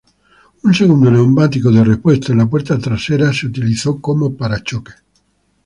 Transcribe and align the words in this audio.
Un 0.67 0.71
segundo 0.79 1.07
neumático 1.11 1.67
de 1.71 1.83
repuesto 1.83 2.31
en 2.31 2.39
la 2.39 2.49
parte 2.49 2.75
trasera 2.85 3.31
se 3.31 3.45
utilizó 3.45 4.01
como 4.01 4.25
un 4.29 4.35
parachoques. 4.35 4.95